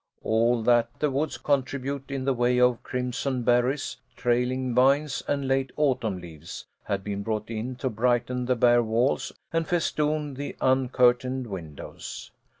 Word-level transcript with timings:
All 0.23 0.63
that 0.63 0.89
the 0.99 1.11
woods 1.11 1.37
could 1.37 1.43
contribute 1.43 2.09
in 2.09 2.25
the 2.25 2.33
way 2.33 2.59
of 2.59 2.81
crimson 2.81 3.43
berries, 3.43 3.97
trailing 4.17 4.73
vines, 4.73 5.21
and 5.27 5.47
late 5.47 5.69
autumn 5.77 6.17
leaves, 6.19 6.65
had 6.85 7.03
been 7.03 7.21
brought 7.21 7.51
in 7.51 7.75
to 7.75 7.87
brighten 7.91 8.45
the 8.47 8.55
bare 8.55 8.81
walls 8.81 9.31
and 9.53 9.67
festoon 9.67 10.33
the 10.33 10.55
uncurtained 10.59 11.45
windows. 11.45 12.31